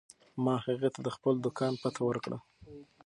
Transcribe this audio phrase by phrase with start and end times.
[0.43, 2.37] ما هغې ته د خپل دوکان پته ورکړه.